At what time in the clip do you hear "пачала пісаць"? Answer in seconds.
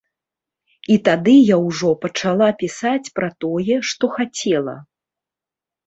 2.07-3.05